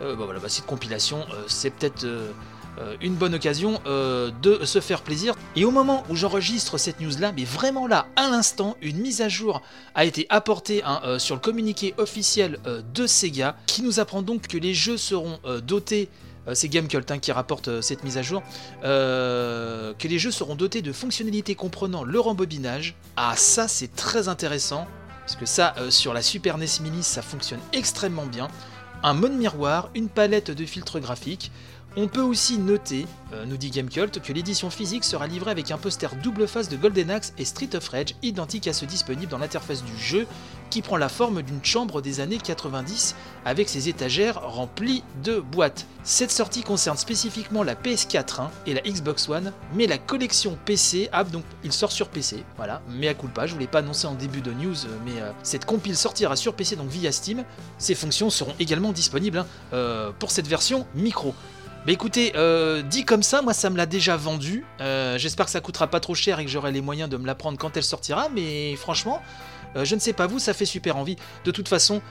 Euh, 0.00 0.16
bah 0.16 0.24
voilà, 0.24 0.40
bah, 0.40 0.48
cette 0.48 0.64
compilation, 0.64 1.18
euh, 1.18 1.44
c'est 1.48 1.68
peut-être 1.68 2.04
euh, 2.04 2.32
une 3.02 3.14
bonne 3.14 3.34
occasion 3.34 3.78
de 3.84 4.64
se 4.64 4.80
faire 4.80 5.02
plaisir. 5.02 5.34
Et 5.54 5.66
au 5.66 5.70
moment 5.70 6.04
où 6.08 6.16
j'enregistre 6.16 6.78
cette 6.78 6.98
news-là, 6.98 7.32
mais 7.36 7.44
vraiment 7.44 7.86
là, 7.86 8.06
à 8.16 8.30
l'instant, 8.30 8.78
une 8.80 8.96
mise 8.96 9.20
à 9.20 9.28
jour 9.28 9.60
a 9.94 10.06
été 10.06 10.26
apportée 10.30 10.82
hein, 10.82 11.18
sur 11.18 11.34
le 11.34 11.42
communiqué 11.42 11.92
officiel 11.98 12.58
de 12.94 13.06
Sega, 13.06 13.56
qui 13.66 13.82
nous 13.82 14.00
apprend 14.00 14.22
donc 14.22 14.48
que 14.48 14.56
les 14.56 14.72
jeux 14.72 14.96
seront 14.96 15.38
dotés 15.62 16.08
c'est 16.54 16.68
Gamecult 16.68 17.08
hein, 17.08 17.18
qui 17.18 17.30
rapporte 17.30 17.82
cette 17.82 18.02
mise 18.02 18.18
à 18.18 18.22
jour, 18.22 18.42
que 18.82 20.08
les 20.08 20.18
jeux 20.18 20.32
seront 20.32 20.56
dotés 20.56 20.80
de 20.80 20.92
fonctionnalités 20.92 21.54
comprenant 21.54 22.02
le 22.02 22.18
rembobinage. 22.18 22.96
Ah 23.16 23.34
ça 23.36 23.68
c'est 23.68 23.94
très 23.94 24.26
intéressant, 24.28 24.88
parce 25.24 25.36
que 25.36 25.46
ça 25.46 25.74
sur 25.90 26.12
la 26.12 26.22
Super 26.22 26.58
NES 26.58 26.66
Mini 26.82 27.02
ça 27.02 27.22
fonctionne 27.22 27.60
extrêmement 27.72 28.26
bien 28.26 28.48
un 29.02 29.14
mode 29.14 29.32
miroir, 29.32 29.90
une 29.94 30.08
palette 30.08 30.50
de 30.50 30.64
filtres 30.64 31.00
graphiques. 31.00 31.50
On 31.94 32.08
peut 32.08 32.22
aussi 32.22 32.56
noter, 32.56 33.06
euh, 33.34 33.44
nous 33.44 33.58
dit 33.58 33.68
Gamecult, 33.68 34.22
que 34.22 34.32
l'édition 34.32 34.70
physique 34.70 35.04
sera 35.04 35.26
livrée 35.26 35.50
avec 35.50 35.70
un 35.70 35.76
poster 35.76 36.08
double 36.22 36.48
face 36.48 36.70
de 36.70 36.78
Golden 36.78 37.10
Axe 37.10 37.34
et 37.36 37.44
Street 37.44 37.68
of 37.74 37.86
Rage, 37.86 38.14
identique 38.22 38.66
à 38.66 38.72
ceux 38.72 38.86
disponibles 38.86 39.30
dans 39.30 39.36
l'interface 39.36 39.84
du 39.84 39.98
jeu, 39.98 40.26
qui 40.70 40.80
prend 40.80 40.96
la 40.96 41.10
forme 41.10 41.42
d'une 41.42 41.62
chambre 41.62 42.00
des 42.00 42.20
années 42.20 42.38
90 42.38 43.14
avec 43.44 43.68
ses 43.68 43.90
étagères 43.90 44.40
remplies 44.40 45.04
de 45.22 45.38
boîtes. 45.38 45.86
Cette 46.02 46.30
sortie 46.30 46.62
concerne 46.62 46.96
spécifiquement 46.96 47.62
la 47.62 47.74
PS4 47.74 48.40
hein, 48.40 48.50
et 48.66 48.72
la 48.72 48.80
Xbox 48.80 49.28
One, 49.28 49.52
mais 49.74 49.86
la 49.86 49.98
collection 49.98 50.56
PC, 50.64 51.10
ah, 51.12 51.24
donc 51.24 51.44
il 51.62 51.74
sort 51.74 51.92
sur 51.92 52.08
PC, 52.08 52.42
voilà, 52.56 52.80
mais 52.88 53.08
à 53.08 53.12
coup 53.14 53.28
pas, 53.28 53.46
je 53.46 53.52
voulais 53.52 53.66
pas 53.66 53.80
annoncer 53.80 54.06
en 54.06 54.14
début 54.14 54.40
de 54.40 54.52
news, 54.52 54.76
mais 55.04 55.20
euh, 55.20 55.30
cette 55.42 55.66
compile 55.66 55.96
sortira 55.96 56.36
sur 56.36 56.54
PC 56.54 56.76
donc 56.76 56.88
via 56.88 57.12
Steam. 57.12 57.44
Ces 57.76 57.94
fonctions 57.94 58.30
seront 58.30 58.54
également 58.58 58.92
disponibles 58.92 59.38
hein, 59.38 59.46
euh, 59.74 60.10
pour 60.18 60.30
cette 60.30 60.48
version 60.48 60.86
micro. 60.94 61.34
Mais 61.86 61.94
écoutez, 61.94 62.32
euh, 62.36 62.82
dit 62.82 63.04
comme 63.04 63.22
ça, 63.22 63.42
moi 63.42 63.54
ça 63.54 63.70
me 63.70 63.76
l'a 63.76 63.86
déjà 63.86 64.16
vendu. 64.16 64.64
J'espère 65.16 65.46
que 65.46 65.52
ça 65.52 65.60
coûtera 65.60 65.88
pas 65.88 66.00
trop 66.00 66.14
cher 66.14 66.38
et 66.38 66.44
que 66.44 66.50
j'aurai 66.50 66.72
les 66.72 66.80
moyens 66.80 67.08
de 67.08 67.16
me 67.16 67.26
la 67.26 67.34
prendre 67.34 67.58
quand 67.58 67.76
elle 67.76 67.82
sortira. 67.82 68.28
Mais 68.34 68.76
franchement, 68.76 69.20
euh, 69.76 69.84
je 69.84 69.94
ne 69.94 70.00
sais 70.00 70.12
pas 70.12 70.26
vous, 70.26 70.38
ça 70.38 70.54
fait 70.54 70.64
super 70.64 70.96
envie. 70.96 71.16
De 71.44 71.50
toute 71.50 71.68
façon, 71.68 72.02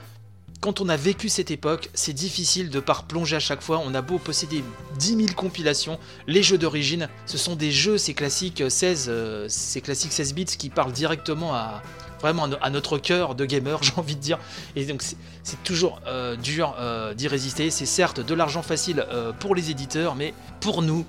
quand 0.60 0.80
on 0.80 0.88
a 0.88 0.96
vécu 0.96 1.28
cette 1.28 1.50
époque, 1.50 1.90
c'est 1.94 2.12
difficile 2.12 2.70
de 2.70 2.80
pas 2.80 2.92
replonger 2.92 3.36
à 3.36 3.40
chaque 3.40 3.62
fois. 3.62 3.82
On 3.84 3.94
a 3.94 4.02
beau 4.02 4.18
posséder 4.18 4.62
10 4.98 5.16
000 5.16 5.26
compilations, 5.34 5.98
les 6.26 6.42
jeux 6.42 6.58
d'origine, 6.58 7.08
ce 7.26 7.38
sont 7.38 7.56
des 7.56 7.72
jeux, 7.72 7.98
ces 7.98 8.14
classiques 8.14 8.62
16, 8.68 9.06
euh, 9.08 9.46
ces 9.48 9.80
classiques 9.80 10.12
16 10.12 10.34
bits 10.34 10.44
qui 10.44 10.70
parlent 10.70 10.92
directement 10.92 11.54
à 11.54 11.82
vraiment 12.22 12.44
à 12.44 12.70
notre 12.70 12.98
cœur 12.98 13.34
de 13.34 13.44
gamer, 13.44 13.78
j'ai 13.82 13.92
envie 13.96 14.16
de 14.16 14.20
dire. 14.20 14.38
Et 14.76 14.86
donc 14.86 15.02
c'est 15.42 15.62
toujours 15.62 16.00
euh, 16.06 16.36
dur 16.36 16.74
d'y 17.14 17.28
résister. 17.28 17.70
C'est 17.70 17.86
certes 17.86 18.20
de 18.20 18.34
l'argent 18.34 18.62
facile 18.62 19.04
pour 19.38 19.54
les 19.54 19.70
éditeurs, 19.70 20.14
mais 20.14 20.32
pour 20.60 20.82
nous, 20.82 21.04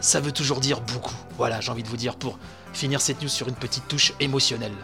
ça 0.00 0.20
veut 0.20 0.32
toujours 0.32 0.60
dire 0.60 0.80
beaucoup. 0.80 1.16
Voilà, 1.38 1.60
j'ai 1.60 1.70
envie 1.70 1.82
de 1.82 1.88
vous 1.88 1.96
dire 1.96 2.16
pour 2.16 2.38
finir 2.72 3.00
cette 3.00 3.22
news 3.22 3.28
sur 3.28 3.48
une 3.48 3.54
petite 3.54 3.88
touche 3.88 4.12
émotionnelle. 4.20 4.74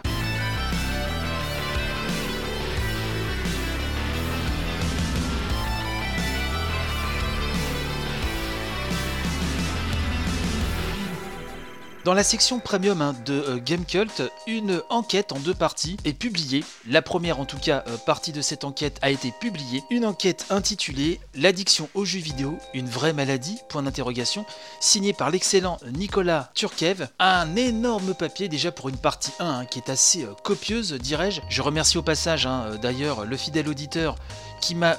Dans 12.03 12.13
la 12.13 12.23
section 12.25 12.59
premium 12.59 13.01
hein, 13.01 13.15
de 13.25 13.33
euh, 13.33 13.59
Gamecult, 13.63 14.23
une 14.45 14.81
enquête 14.89 15.31
en 15.31 15.39
deux 15.39 15.53
parties 15.53 15.95
est 16.03 16.11
publiée. 16.11 16.65
La 16.85 17.01
première, 17.01 17.39
en 17.39 17.45
tout 17.45 17.57
cas, 17.57 17.85
euh, 17.87 17.95
partie 17.95 18.33
de 18.33 18.41
cette 18.41 18.65
enquête 18.65 18.97
a 19.01 19.09
été 19.09 19.31
publiée. 19.31 19.85
Une 19.89 20.05
enquête 20.05 20.47
intitulée 20.49 21.21
L'addiction 21.33 21.87
aux 21.93 22.03
jeux 22.03 22.19
vidéo, 22.19 22.57
une 22.73 22.89
vraie 22.89 23.13
maladie? 23.13 23.57
Point 23.69 23.83
d'interrogation, 23.83 24.45
signée 24.81 25.13
par 25.13 25.29
l'excellent 25.29 25.77
Nicolas 25.93 26.51
Turkev. 26.55 27.07
Un 27.19 27.55
énorme 27.55 28.13
papier 28.13 28.49
déjà 28.49 28.73
pour 28.73 28.89
une 28.89 28.97
partie 28.97 29.31
1 29.39 29.45
hein, 29.45 29.65
qui 29.65 29.79
est 29.79 29.89
assez 29.89 30.25
euh, 30.25 30.33
copieuse, 30.43 30.91
dirais-je. 30.91 31.39
Je 31.47 31.61
remercie 31.61 31.97
au 31.97 32.03
passage 32.03 32.45
hein, 32.45 32.71
d'ailleurs 32.81 33.23
le 33.23 33.37
fidèle 33.37 33.69
auditeur 33.69 34.17
qui 34.59 34.75
m'a 34.75 34.95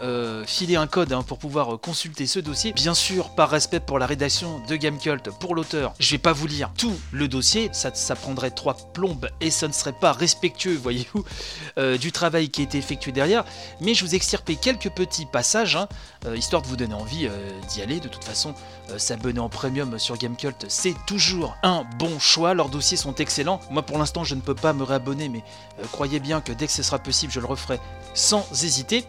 filé 0.47 0.77
un 0.77 0.87
code 0.87 1.17
pour 1.27 1.39
pouvoir 1.39 1.81
consulter 1.81 2.27
ce 2.27 2.39
dossier. 2.39 2.75
Bien 2.75 2.93
sûr, 2.93 3.31
par 3.31 3.49
respect 3.49 3.81
pour 3.81 3.99
la 3.99 4.05
rédaction 4.05 4.61
de 4.69 4.77
Gamecult, 4.77 5.31
pour 5.41 5.55
l'auteur, 5.55 5.95
je 5.99 6.11
vais 6.11 6.19
pas 6.19 6.35
vous 6.35 6.47
lire 6.47 6.71
tout 6.77 6.94
le 7.13 7.29
dossier, 7.29 7.71
ça, 7.73 7.91
prendrait 8.15 8.51
trois 8.51 8.77
plombes 8.93 9.29
et 9.41 9.51
ça 9.51 9.69
ne 9.69 9.73
serait 9.73 9.93
pas 9.93 10.13
respectueux, 10.13 10.75
voyez-vous, 10.83 11.25
euh, 11.79 11.99
du 11.99 12.13
travail 12.13 12.49
qui 12.49 12.61
a 12.61 12.65
été 12.65 12.79
effectué 12.79 13.13
derrière. 13.13 13.45
Mais 13.81 13.95
je 13.95 14.05
vous 14.05 14.15
extirpe 14.15 14.51
quelques 14.61 14.91
petits 14.91 15.27
passages, 15.27 15.77
hein, 15.77 15.89
histoire 16.35 16.63
de 16.63 16.67
vous 16.67 16.77
donner 16.77 16.95
envie 16.95 17.29
d'y 17.69 17.83
aller. 17.83 18.01
De 18.01 18.09
toute 18.09 18.25
façon, 18.25 18.55
s'abonner 18.97 19.41
en 19.41 19.49
premium 19.49 19.99
sur 19.99 20.17
Gamecult, 20.17 20.67
c'est 20.69 20.95
toujours 21.07 21.57
un 21.63 21.85
bon 21.99 22.19
choix. 22.19 22.55
Leurs 22.55 22.69
dossiers 22.69 22.97
sont 22.97 23.15
excellents. 23.15 23.61
Moi, 23.71 23.83
pour 23.83 23.99
l'instant, 23.99 24.25
je 24.25 24.35
ne 24.35 24.41
peux 24.41 24.55
pas 24.55 24.73
me 24.73 24.83
réabonner, 24.83 25.29
mais 25.29 25.43
croyez 25.93 26.21
bien 26.21 26.41
que 26.41 26.53
dès 26.53 26.67
que 26.67 26.73
ce 26.73 26.83
sera 26.83 26.99
possible, 26.99 27.33
je 27.33 27.41
le 27.41 27.47
referai 27.47 27.81
sans 28.15 28.47
hésiter. 28.63 29.05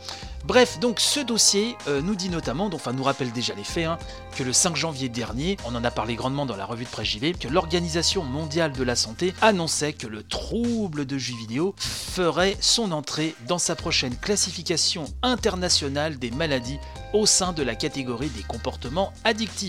Bref, 0.46 0.80
donc 0.80 1.00
ce 1.00 1.20
dossier 1.20 1.76
euh, 1.88 2.02
nous 2.04 2.14
dit 2.14 2.30
notamment, 2.30 2.70
enfin 2.72 2.94
nous 2.94 3.02
rappelle 3.02 3.32
déjà 3.32 3.56
les 3.56 3.64
faits, 3.64 3.86
hein, 3.86 3.98
que 4.36 4.44
le 4.44 4.54
5 4.54 4.76
janvier 4.76 5.10
dernier, 5.10 5.58
on 5.66 5.74
en 5.74 5.84
a 5.84 5.90
parlé 5.90 6.14
grandement 6.14 6.46
dans 6.46 6.56
la 6.56 6.68
revue 6.68 6.86
de 6.86 6.90
presse 6.90 7.08
Gilet, 7.08 7.34
que 7.34 7.48
l'Organisation 7.48 8.24
mondiale 8.24 8.72
de 8.72 8.84
la 8.84 8.96
santé 8.96 9.34
annonçait 9.42 9.94
que 9.94 10.06
le 10.06 10.22
trouble 10.22 11.08
de 11.08 11.18
jeux 11.18 11.36
vidéo 11.36 11.74
ferait 11.80 12.58
son 12.62 12.92
entrée 12.92 13.34
dans 13.48 13.58
sa 13.58 13.76
prochaine 13.76 14.16
classification 14.16 15.06
internationale 15.24 16.20
des 16.20 16.30
maladies 16.30 16.78
au 17.14 17.26
sein 17.26 17.52
de 17.52 17.64
la 17.64 17.74
catégorie 17.74 18.30
des 18.30 18.44
comportements 18.44 19.14
addictifs. 19.24 19.65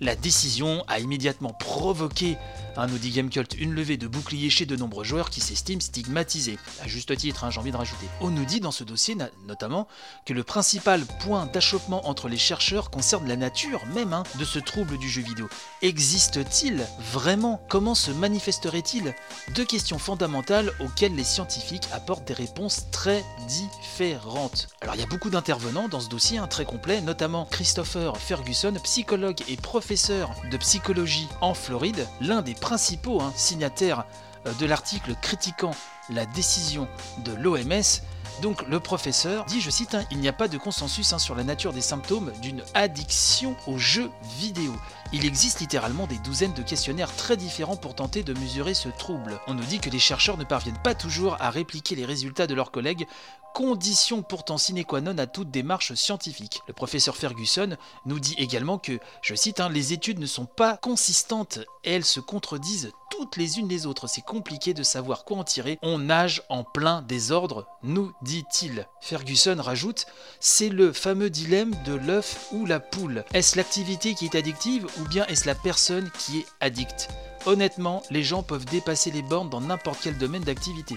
La 0.00 0.14
décision 0.14 0.84
a 0.88 1.00
immédiatement 1.00 1.52
provoqué, 1.52 2.36
un 2.76 2.86
nous 2.86 2.98
dit 2.98 3.10
Gamecult, 3.10 3.54
une 3.58 3.72
levée 3.72 3.96
de 3.96 4.06
boucliers 4.06 4.50
chez 4.50 4.66
de 4.66 4.76
nombreux 4.76 5.04
joueurs 5.04 5.30
qui 5.30 5.40
s'estiment 5.40 5.80
stigmatisés. 5.80 6.58
À 6.82 6.86
juste 6.86 7.16
titre, 7.16 7.44
hein, 7.44 7.50
j'ai 7.50 7.60
envie 7.60 7.72
de 7.72 7.76
rajouter. 7.76 8.06
On 8.20 8.30
nous 8.30 8.44
dit 8.44 8.60
dans 8.60 8.72
ce 8.72 8.84
dossier 8.84 9.16
notamment 9.46 9.88
que 10.26 10.34
le 10.34 10.44
principal 10.44 11.04
point 11.20 11.46
d'achoppement 11.46 12.06
entre 12.08 12.28
les 12.28 12.36
chercheurs 12.36 12.90
concerne 12.90 13.26
la 13.26 13.36
nature 13.36 13.84
même 13.94 14.12
hein, 14.12 14.24
de 14.38 14.44
ce 14.44 14.58
trouble 14.58 14.98
du 14.98 15.08
jeu 15.08 15.22
vidéo. 15.22 15.48
Existe-t-il 15.82 16.86
vraiment? 17.12 17.60
Comment 17.68 17.94
se 17.94 18.10
manifesterait-il? 18.10 19.14
Deux 19.54 19.64
questions 19.64 19.98
fondamentales 19.98 20.72
auxquelles 20.80 21.14
les 21.14 21.22
scientifiques 21.24 21.86
apportent 21.92 22.26
des 22.26 22.34
réponses 22.34 22.86
très 22.90 23.22
différentes. 23.46 24.68
Alors 24.80 24.94
il 24.94 25.02
y 25.02 25.04
a 25.04 25.08
beaucoup 25.08 25.28
d'intervenants 25.28 25.88
dans 25.88 26.00
ce 26.00 26.08
dossier 26.08 26.38
hein, 26.38 26.46
très 26.46 26.64
complet, 26.64 27.02
notamment 27.02 27.44
Christopher 27.44 28.16
Ferguson, 28.16 28.72
psychologue 28.82 29.42
et 29.48 29.56
professeur 29.56 30.30
de 30.50 30.56
psychologie 30.56 31.28
en 31.42 31.52
Floride, 31.52 32.08
l'un 32.22 32.40
des 32.40 32.54
principaux 32.54 33.20
hein, 33.20 33.32
signataires 33.36 34.06
euh, 34.46 34.52
de 34.54 34.64
l'article 34.64 35.14
critiquant 35.20 35.72
la 36.08 36.24
décision 36.24 36.88
de 37.24 37.32
l'OMS. 37.34 38.00
Donc 38.42 38.66
le 38.68 38.80
professeur 38.80 39.46
dit, 39.46 39.60
je 39.60 39.70
cite, 39.70 39.94
hein, 39.94 40.04
il 40.10 40.18
n'y 40.18 40.28
a 40.28 40.32
pas 40.32 40.48
de 40.48 40.58
consensus 40.58 41.12
hein, 41.12 41.18
sur 41.18 41.34
la 41.34 41.44
nature 41.44 41.72
des 41.72 41.80
symptômes 41.80 42.32
d'une 42.42 42.62
addiction 42.74 43.56
aux 43.66 43.78
jeux 43.78 44.10
vidéo. 44.38 44.74
Il 45.12 45.24
existe 45.24 45.60
littéralement 45.60 46.06
des 46.06 46.18
douzaines 46.18 46.52
de 46.52 46.62
questionnaires 46.62 47.14
très 47.14 47.36
différents 47.36 47.76
pour 47.76 47.94
tenter 47.94 48.22
de 48.22 48.34
mesurer 48.34 48.74
ce 48.74 48.88
trouble. 48.88 49.40
On 49.46 49.54
nous 49.54 49.64
dit 49.64 49.78
que 49.78 49.88
les 49.88 49.98
chercheurs 49.98 50.36
ne 50.36 50.44
parviennent 50.44 50.78
pas 50.82 50.94
toujours 50.94 51.36
à 51.40 51.48
répliquer 51.48 51.94
les 51.94 52.04
résultats 52.04 52.46
de 52.46 52.54
leurs 52.54 52.72
collègues, 52.72 53.06
condition 53.54 54.22
pourtant 54.22 54.58
sine 54.58 54.84
qua 54.84 55.00
non 55.00 55.16
à 55.16 55.26
toute 55.26 55.50
démarche 55.50 55.94
scientifique. 55.94 56.60
Le 56.68 56.74
professeur 56.74 57.16
Ferguson 57.16 57.78
nous 58.04 58.20
dit 58.20 58.34
également 58.36 58.76
que, 58.76 58.98
je 59.22 59.34
cite, 59.34 59.60
hein, 59.60 59.70
les 59.70 59.94
études 59.94 60.18
ne 60.18 60.26
sont 60.26 60.44
pas 60.44 60.76
consistantes 60.76 61.60
et 61.82 61.92
elles 61.92 62.04
se 62.04 62.20
contredisent 62.20 62.92
toutes 63.16 63.36
les 63.36 63.58
unes 63.58 63.68
les 63.68 63.86
autres. 63.86 64.08
C'est 64.08 64.20
compliqué 64.24 64.74
de 64.74 64.82
savoir 64.82 65.24
quoi 65.24 65.38
en 65.38 65.44
tirer. 65.44 65.78
On 65.82 65.98
nage 65.98 66.42
en 66.50 66.64
plein 66.64 67.00
désordre, 67.00 67.66
nous 67.82 68.12
dit-il. 68.20 68.86
Ferguson 69.00 69.56
rajoute, 69.58 70.06
c'est 70.38 70.68
le 70.68 70.92
fameux 70.92 71.30
dilemme 71.30 71.74
de 71.86 71.94
l'œuf 71.94 72.48
ou 72.52 72.66
la 72.66 72.78
poule. 72.78 73.24
Est-ce 73.32 73.56
l'activité 73.56 74.14
qui 74.14 74.26
est 74.26 74.34
addictive 74.34 74.86
ou 75.00 75.08
bien 75.08 75.24
est-ce 75.26 75.46
la 75.46 75.54
personne 75.54 76.10
qui 76.18 76.40
est 76.40 76.46
addicte 76.60 77.08
Honnêtement, 77.46 78.02
les 78.10 78.22
gens 78.22 78.42
peuvent 78.42 78.66
dépasser 78.66 79.10
les 79.10 79.22
bornes 79.22 79.48
dans 79.48 79.60
n'importe 79.60 80.00
quel 80.02 80.18
domaine 80.18 80.42
d'activité. 80.42 80.96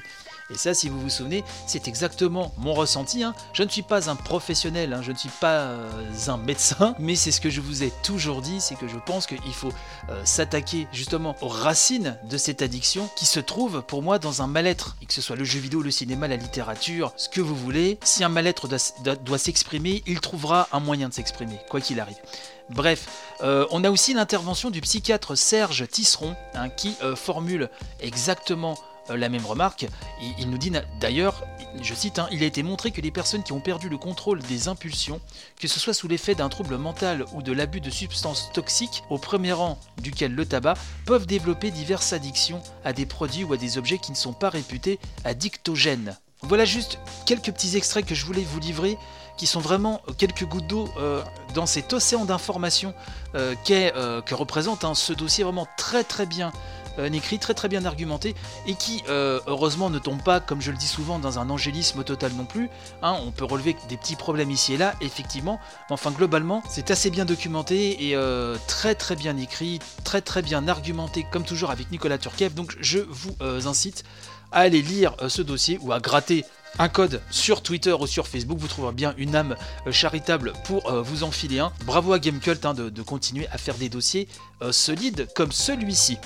Et 0.51 0.57
ça, 0.57 0.73
si 0.73 0.89
vous 0.89 0.99
vous 0.99 1.09
souvenez, 1.09 1.43
c'est 1.67 1.87
exactement 1.87 2.51
mon 2.57 2.73
ressenti. 2.73 3.23
hein. 3.23 3.35
Je 3.53 3.63
ne 3.63 3.69
suis 3.69 3.83
pas 3.83 4.09
un 4.09 4.15
professionnel, 4.15 4.93
hein, 4.93 5.01
je 5.03 5.11
ne 5.11 5.17
suis 5.17 5.29
pas 5.29 5.59
euh, 5.59 6.11
un 6.27 6.37
médecin, 6.37 6.95
mais 6.97 7.15
c'est 7.15 7.31
ce 7.31 7.39
que 7.39 7.49
je 7.49 7.61
vous 7.61 7.83
ai 7.83 7.91
toujours 8.03 8.41
dit, 8.41 8.59
c'est 8.59 8.75
que 8.75 8.87
je 8.87 8.97
pense 8.97 9.27
qu'il 9.27 9.53
faut 9.53 9.71
euh, 10.09 10.21
s'attaquer 10.25 10.87
justement 10.91 11.35
aux 11.41 11.47
racines 11.47 12.17
de 12.23 12.37
cette 12.37 12.61
addiction 12.63 13.09
qui 13.15 13.25
se 13.25 13.39
trouve 13.39 13.83
pour 13.83 14.01
moi 14.01 14.17
dans 14.17 14.41
un 14.41 14.47
mal-être, 14.47 14.95
et 15.01 15.05
que 15.05 15.13
ce 15.13 15.21
soit 15.21 15.35
le 15.35 15.43
jeu 15.43 15.59
vidéo, 15.59 15.81
le 15.81 15.91
cinéma, 15.91 16.27
la 16.27 16.35
littérature, 16.35 17.13
ce 17.15 17.29
que 17.29 17.41
vous 17.41 17.55
voulez. 17.55 17.99
Si 18.03 18.23
un 18.23 18.29
mal-être 18.29 18.67
doit, 18.67 19.37
s'exprimer, 19.37 20.03
il 20.07 20.19
trouvera 20.19 20.67
un 20.71 20.79
moyen 20.79 21.09
de 21.09 21.13
s'exprimer, 21.13 21.59
quoi 21.69 21.79
qu'il 21.79 21.99
arrive. 21.99 22.17
Bref, 22.69 23.07
euh, 23.41 23.65
on 23.71 23.83
a 23.83 23.89
aussi 23.89 24.13
l'intervention 24.13 24.69
du 24.69 24.81
psychiatre 24.81 25.35
Serge 25.35 25.87
Tisseron, 25.87 26.35
hein, 26.55 26.69
qui 26.69 26.95
formule 27.15 27.69
exactement 27.99 28.77
la 29.15 29.29
même 29.29 29.45
remarque. 29.45 29.87
Il, 30.39 30.49
nous 30.49 30.57
dit 30.57 30.71
d'ailleurs, 30.99 31.43
je 31.81 31.93
cite, 31.93 32.19
hein, 32.19 32.27
il 32.31 32.43
a 32.43 32.45
été 32.45 32.63
montré 32.63 32.91
que 32.91 33.01
les 33.01 33.11
personnes 33.11 33.43
qui 33.43 33.53
ont 33.53 33.59
perdu 33.59 33.89
le 33.89 33.97
contrôle 33.97 34.41
des 34.43 34.67
impulsions, 34.67 35.21
que 35.59 35.67
ce 35.67 35.79
soit 35.79 35.93
sous 35.93 36.07
l'effet 36.07 36.35
d'un 36.35 36.49
trouble 36.49 36.77
mental 36.77 37.25
ou 37.33 37.41
de 37.41 37.51
l'abus 37.51 37.81
de 37.81 37.89
substances 37.89 38.51
toxiques, 38.53 39.03
au 39.09 39.17
premier 39.17 39.53
rang 39.53 39.79
duquel 40.01 40.33
le 40.33 40.45
tabac, 40.45 40.75
peuvent 41.05 41.25
développer 41.25 41.71
diverses 41.71 42.13
addictions 42.13 42.61
à 42.83 42.93
des 42.93 43.05
produits 43.05 43.43
ou 43.43 43.53
à 43.53 43.57
des 43.57 43.77
objets 43.77 43.97
qui 43.97 44.11
ne 44.11 44.17
sont 44.17 44.33
pas 44.33 44.49
réputés 44.49 44.99
addictogènes. 45.25 46.17
Voilà 46.41 46.63
juste 46.63 46.99
quelques 47.25 47.51
petits 47.51 47.75
extraits 47.75 48.05
que 48.05 48.15
je 48.15 48.25
voulais 48.25 48.43
vous 48.43 48.59
livrer 48.59 48.97
qui 49.39 49.47
sont 49.47 49.59
vraiment 49.61 50.01
quelques 50.17 50.45
gouttes 50.45 50.67
d'eau 50.67 50.89
euh, 50.97 51.21
dans 51.53 51.65
cet 51.65 51.93
océan 51.93 52.25
d'informations 52.25 52.93
euh, 53.35 53.55
euh, 53.69 54.21
que 54.21 54.35
représente 54.35 54.83
hein, 54.83 54.93
ce 54.95 55.13
dossier 55.13 55.45
vraiment 55.45 55.67
très 55.77 56.03
très 56.03 56.25
bien 56.25 56.51
euh, 56.99 57.09
écrit, 57.11 57.39
très 57.39 57.53
très 57.53 57.67
bien 57.67 57.85
argumenté 57.85 58.35
et 58.67 58.75
qui 58.75 59.03
euh, 59.09 59.39
heureusement 59.47 59.89
ne 59.89 59.99
tombe 59.99 60.21
pas, 60.21 60.39
comme 60.39 60.61
je 60.61 60.71
le 60.71 60.77
dis 60.77 60.87
souvent, 60.87 61.19
dans 61.19 61.39
un 61.39 61.49
angélisme 61.49 62.03
total 62.03 62.33
non 62.33 62.45
plus. 62.45 62.69
Hein, 63.01 63.17
on 63.25 63.31
peut 63.31 63.45
relever 63.45 63.75
des 63.87 63.97
petits 63.97 64.15
problèmes 64.15 64.51
ici 64.51 64.73
et 64.73 64.77
là, 64.77 64.93
effectivement, 65.01 65.59
mais 65.89 65.93
enfin 65.93 66.11
globalement 66.11 66.61
c'est 66.69 66.91
assez 66.91 67.09
bien 67.09 67.25
documenté 67.25 68.07
et 68.07 68.15
euh, 68.15 68.57
très 68.67 68.95
très 68.95 69.15
bien 69.15 69.37
écrit, 69.37 69.79
très 70.03 70.21
très 70.21 70.41
bien 70.41 70.67
argumenté, 70.67 71.25
comme 71.31 71.43
toujours 71.43 71.71
avec 71.71 71.91
Nicolas 71.91 72.17
Turkev. 72.17 72.53
Donc 72.53 72.75
je 72.79 72.99
vous 72.99 73.35
incite 73.65 74.03
à 74.51 74.59
aller 74.59 74.81
lire 74.81 75.15
ce 75.27 75.41
dossier 75.41 75.79
ou 75.81 75.91
à 75.91 75.99
gratter 75.99 76.45
un 76.77 76.89
code 76.89 77.21
sur 77.31 77.61
Twitter 77.61 77.93
ou 77.93 78.07
sur 78.07 78.27
Facebook, 78.27 78.59
vous 78.59 78.67
trouverez 78.67 78.93
bien 78.93 79.13
une 79.17 79.35
âme 79.35 79.55
charitable 79.91 80.53
pour 80.65 80.91
vous 80.91 81.23
enfiler 81.23 81.59
un. 81.59 81.71
Bravo 81.85 82.13
à 82.13 82.19
Gamecult 82.19 82.65
hein, 82.65 82.73
de, 82.73 83.01
continuer 83.01 83.47
à 83.51 83.57
faire 83.57 83.75
des 83.75 83.89
dossiers 83.89 84.27
solides 84.71 85.27
comme 85.35 85.51
celui-ci. 85.51 86.17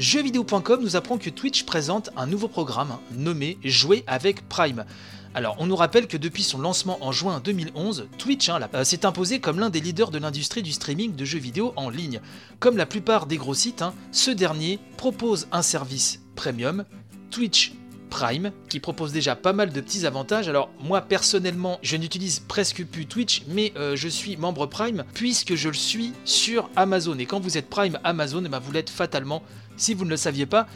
Jeuxvideo.com 0.00 0.80
nous 0.80 0.96
apprend 0.96 1.18
que 1.18 1.28
Twitch 1.28 1.64
présente 1.64 2.08
un 2.16 2.26
nouveau 2.26 2.48
programme 2.48 2.96
nommé 3.12 3.58
Jouer 3.62 4.02
avec 4.06 4.48
Prime. 4.48 4.86
Alors, 5.34 5.56
on 5.58 5.66
nous 5.66 5.76
rappelle 5.76 6.06
que 6.06 6.16
depuis 6.16 6.42
son 6.42 6.58
lancement 6.58 6.96
en 7.04 7.12
juin 7.12 7.42
2011, 7.44 8.08
Twitch 8.16 8.48
hein, 8.48 8.60
euh, 8.72 8.82
s'est 8.82 9.04
imposé 9.04 9.40
comme 9.40 9.60
l'un 9.60 9.68
des 9.68 9.82
leaders 9.82 10.10
de 10.10 10.16
l'industrie 10.16 10.62
du 10.62 10.72
streaming 10.72 11.14
de 11.14 11.24
jeux 11.26 11.38
vidéo 11.38 11.74
en 11.76 11.90
ligne. 11.90 12.22
Comme 12.60 12.78
la 12.78 12.86
plupart 12.86 13.26
des 13.26 13.36
gros 13.36 13.52
sites, 13.52 13.82
hein, 13.82 13.92
ce 14.10 14.30
dernier 14.30 14.78
propose 14.96 15.48
un 15.52 15.60
service 15.60 16.20
premium, 16.34 16.86
Twitch 17.30 17.74
Prime, 18.10 18.52
qui 18.68 18.80
propose 18.80 19.12
déjà 19.12 19.36
pas 19.36 19.54
mal 19.54 19.72
de 19.72 19.80
petits 19.80 20.04
avantages. 20.04 20.48
Alors 20.48 20.68
moi 20.80 21.00
personnellement, 21.00 21.78
je 21.82 21.96
n'utilise 21.96 22.40
presque 22.40 22.84
plus 22.84 23.06
Twitch, 23.06 23.42
mais 23.48 23.72
euh, 23.76 23.96
je 23.96 24.08
suis 24.08 24.36
membre 24.36 24.66
Prime 24.66 25.04
puisque 25.14 25.54
je 25.54 25.68
le 25.68 25.74
suis 25.74 26.12
sur 26.24 26.68
Amazon. 26.76 27.16
Et 27.18 27.24
quand 27.24 27.40
vous 27.40 27.56
êtes 27.56 27.70
Prime 27.70 27.98
Amazon, 28.04 28.42
eh 28.44 28.48
ben, 28.48 28.58
vous 28.58 28.72
l'êtes 28.72 28.90
fatalement. 28.90 29.42
Si 29.76 29.94
vous 29.94 30.04
ne 30.04 30.10
le 30.10 30.16
saviez 30.18 30.44
pas, 30.44 30.66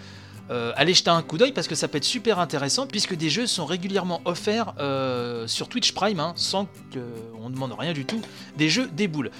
euh, 0.50 0.72
allez 0.76 0.92
jeter 0.94 1.10
un 1.10 1.22
coup 1.22 1.38
d'œil 1.38 1.52
parce 1.52 1.68
que 1.68 1.74
ça 1.74 1.88
peut 1.88 1.96
être 1.96 2.04
super 2.04 2.38
intéressant 2.38 2.86
puisque 2.86 3.14
des 3.14 3.30
jeux 3.30 3.46
sont 3.46 3.64
régulièrement 3.64 4.20
offerts 4.26 4.74
euh, 4.78 5.46
sur 5.46 5.68
Twitch 5.68 5.92
Prime 5.92 6.20
hein, 6.20 6.34
sans 6.36 6.68
qu'on 6.92 7.48
ne 7.48 7.54
demande 7.54 7.74
rien 7.78 7.92
du 7.92 8.04
tout. 8.04 8.20
Des 8.56 8.68
jeux 8.68 8.88
déboulent. 8.92 9.30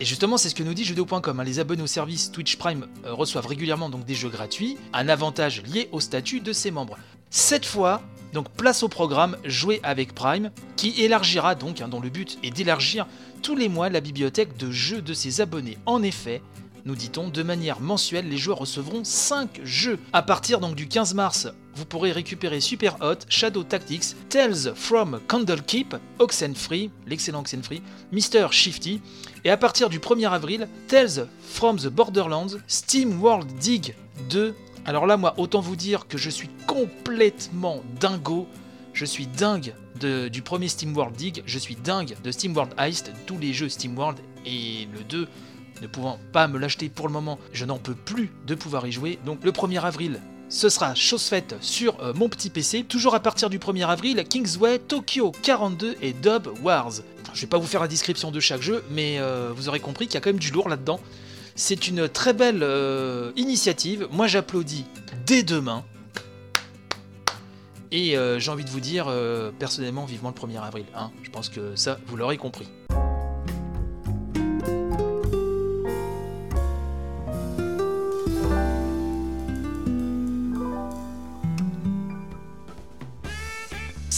Et 0.00 0.04
justement, 0.04 0.36
c'est 0.36 0.48
ce 0.48 0.54
que 0.54 0.62
nous 0.62 0.74
dit 0.74 0.84
jeuxvideo.com. 0.84 1.40
hein. 1.40 1.44
Les 1.44 1.60
abonnés 1.60 1.82
au 1.82 1.86
service 1.86 2.32
Twitch 2.32 2.56
Prime 2.56 2.86
reçoivent 3.04 3.46
régulièrement 3.46 3.90
donc 3.90 4.04
des 4.04 4.14
jeux 4.14 4.30
gratuits, 4.30 4.76
un 4.92 5.08
avantage 5.08 5.62
lié 5.62 5.88
au 5.92 6.00
statut 6.00 6.40
de 6.40 6.52
ses 6.52 6.70
membres. 6.70 6.96
Cette 7.36 7.66
fois, 7.66 8.00
donc 8.32 8.48
place 8.48 8.84
au 8.84 8.88
programme 8.88 9.36
Jouer 9.44 9.80
avec 9.82 10.14
Prime, 10.14 10.52
qui 10.76 11.02
élargira 11.02 11.56
donc, 11.56 11.80
hein, 11.80 11.88
dont 11.88 11.98
le 11.98 12.08
but 12.08 12.38
est 12.44 12.52
d'élargir 12.52 13.08
tous 13.42 13.56
les 13.56 13.68
mois 13.68 13.88
la 13.88 14.00
bibliothèque 14.00 14.56
de 14.56 14.70
jeux 14.70 15.02
de 15.02 15.12
ses 15.14 15.40
abonnés. 15.40 15.76
En 15.84 16.04
effet, 16.04 16.42
nous 16.84 16.94
dit-on, 16.94 17.26
de 17.26 17.42
manière 17.42 17.80
mensuelle, 17.80 18.28
les 18.28 18.36
joueurs 18.36 18.58
recevront 18.58 19.02
5 19.02 19.62
jeux. 19.64 19.98
À 20.12 20.22
partir 20.22 20.60
donc 20.60 20.76
du 20.76 20.86
15 20.86 21.14
mars, 21.14 21.48
vous 21.74 21.84
pourrez 21.84 22.12
récupérer 22.12 22.60
Super 22.60 22.98
Hot, 23.00 23.26
Shadow 23.28 23.64
Tactics, 23.64 24.14
Tales 24.28 24.72
from 24.76 25.20
Candlekeep, 25.26 25.96
Oxenfree, 26.20 26.92
l'excellent 27.08 27.40
Oxenfree, 27.40 27.82
Mr. 28.12 28.52
Shifty, 28.52 29.00
et 29.42 29.50
à 29.50 29.56
partir 29.56 29.88
du 29.88 29.98
1er 29.98 30.30
avril, 30.30 30.68
Tales 30.86 31.26
from 31.40 31.80
the 31.80 31.88
Borderlands, 31.88 32.58
Steam 32.68 33.20
World 33.20 33.48
Dig 33.58 33.96
2. 34.30 34.54
Alors 34.86 35.06
là, 35.06 35.16
moi, 35.16 35.34
autant 35.38 35.60
vous 35.60 35.76
dire 35.76 36.06
que 36.06 36.18
je 36.18 36.28
suis 36.28 36.50
complètement 36.66 37.82
dingo. 38.00 38.46
Je 38.92 39.04
suis 39.04 39.26
dingue 39.26 39.74
du 40.30 40.42
premier 40.42 40.68
Steam 40.68 40.94
World 40.94 41.16
Dig, 41.16 41.42
je 41.46 41.58
suis 41.58 41.76
dingue 41.76 42.14
de 42.22 42.30
Steam 42.30 42.54
World 42.54 42.74
Heist, 42.78 43.12
tous 43.26 43.38
les 43.38 43.52
jeux 43.52 43.68
Steam 43.68 43.96
World, 43.96 44.18
et 44.44 44.86
le 44.92 45.02
2, 45.04 45.28
ne 45.82 45.86
pouvant 45.86 46.18
pas 46.32 46.46
me 46.46 46.58
l'acheter 46.58 46.88
pour 46.88 47.06
le 47.06 47.12
moment, 47.12 47.38
je 47.52 47.64
n'en 47.64 47.78
peux 47.78 47.94
plus 47.94 48.30
de 48.46 48.54
pouvoir 48.54 48.86
y 48.86 48.92
jouer. 48.92 49.18
Donc 49.24 49.42
le 49.44 49.50
1er 49.52 49.80
avril, 49.80 50.20
ce 50.48 50.68
sera 50.68 50.94
chose 50.94 51.24
faite 51.24 51.56
sur 51.60 52.00
euh, 52.00 52.12
mon 52.14 52.28
petit 52.28 52.50
PC. 52.50 52.84
Toujours 52.84 53.14
à 53.14 53.20
partir 53.20 53.50
du 53.50 53.58
1er 53.58 53.86
avril, 53.86 54.22
Kingsway, 54.28 54.78
Tokyo 54.78 55.32
42 55.42 55.96
et 56.02 56.12
Dub 56.12 56.48
Wars. 56.62 56.92
Je 57.32 57.40
vais 57.40 57.46
pas 57.46 57.58
vous 57.58 57.66
faire 57.66 57.80
la 57.80 57.88
description 57.88 58.30
de 58.30 58.40
chaque 58.40 58.62
jeu, 58.62 58.84
mais 58.90 59.18
euh, 59.18 59.52
vous 59.54 59.68
aurez 59.68 59.80
compris 59.80 60.06
qu'il 60.06 60.14
y 60.14 60.18
a 60.18 60.20
quand 60.20 60.30
même 60.30 60.38
du 60.38 60.50
lourd 60.50 60.68
là-dedans. 60.68 61.00
C'est 61.56 61.86
une 61.86 62.08
très 62.08 62.32
belle 62.32 62.62
euh, 62.62 63.32
initiative. 63.36 64.08
Moi, 64.10 64.26
j'applaudis 64.26 64.86
dès 65.26 65.42
demain. 65.42 65.84
Et 67.92 68.16
euh, 68.16 68.40
j'ai 68.40 68.50
envie 68.50 68.64
de 68.64 68.70
vous 68.70 68.80
dire, 68.80 69.06
euh, 69.08 69.52
personnellement, 69.56 70.04
vivement 70.04 70.34
le 70.34 70.34
1er 70.34 70.60
avril. 70.60 70.84
hein. 70.96 71.12
Je 71.22 71.30
pense 71.30 71.48
que 71.48 71.76
ça, 71.76 71.98
vous 72.06 72.16
l'aurez 72.16 72.38
compris. 72.38 72.66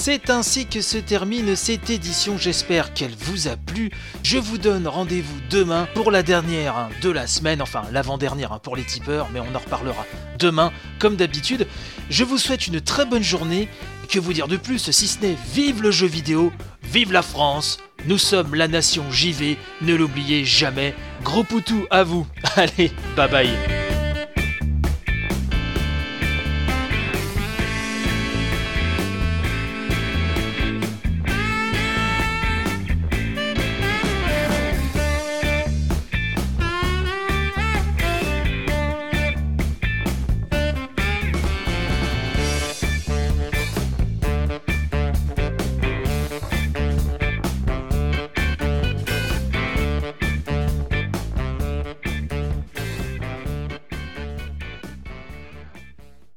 C'est 0.06 0.30
ainsi 0.30 0.66
que 0.66 0.82
se 0.82 0.98
termine 0.98 1.56
cette 1.56 1.90
édition, 1.90 2.38
j'espère 2.38 2.94
qu'elle 2.94 3.16
vous 3.18 3.48
a 3.48 3.56
plu. 3.56 3.90
Je 4.22 4.38
vous 4.38 4.56
donne 4.56 4.86
rendez-vous 4.86 5.40
demain 5.50 5.88
pour 5.94 6.12
la 6.12 6.22
dernière 6.22 6.88
de 7.02 7.10
la 7.10 7.26
semaine, 7.26 7.60
enfin 7.60 7.82
l'avant-dernière 7.90 8.52
hein, 8.52 8.60
pour 8.62 8.76
les 8.76 8.84
tipeurs, 8.84 9.26
mais 9.34 9.40
on 9.40 9.52
en 9.52 9.58
reparlera 9.58 10.06
demain 10.38 10.70
comme 11.00 11.16
d'habitude. 11.16 11.66
Je 12.08 12.22
vous 12.22 12.38
souhaite 12.38 12.68
une 12.68 12.80
très 12.80 13.04
bonne 13.04 13.25
journée, 13.25 13.68
que 14.08 14.20
vous 14.20 14.32
dire 14.32 14.46
de 14.46 14.56
plus 14.56 14.92
si 14.92 15.08
ce 15.08 15.20
n'est 15.22 15.36
vive 15.52 15.82
le 15.82 15.90
jeu 15.90 16.06
vidéo, 16.06 16.52
vive 16.84 17.10
la 17.10 17.22
France, 17.22 17.80
nous 18.06 18.18
sommes 18.18 18.54
la 18.54 18.68
nation 18.68 19.10
JV, 19.10 19.58
ne 19.82 19.96
l'oubliez 19.96 20.44
jamais. 20.44 20.94
Gros 21.25 21.42
poutou 21.42 21.84
à 21.90 22.04
vous, 22.04 22.28
allez, 22.54 22.92
bye 23.16 23.28
bye 23.28 23.75